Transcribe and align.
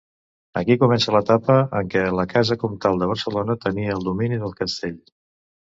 Aquí 0.61 0.77
comença 0.83 1.13
l'etapa 1.15 1.57
en 1.81 1.91
què 1.97 2.03
la 2.21 2.27
casa 2.33 2.59
comtal 2.65 2.99
de 3.03 3.13
Barcelona 3.13 3.59
tenia 3.69 3.95
el 3.99 4.07
domini 4.11 4.45
del 4.47 4.59
castell. 4.65 4.99